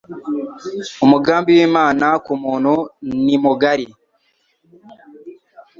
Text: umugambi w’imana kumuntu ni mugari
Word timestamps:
umugambi 1.03 1.49
w’imana 1.57 2.07
kumuntu 2.25 2.73
ni 3.23 3.35
mugari 3.43 3.87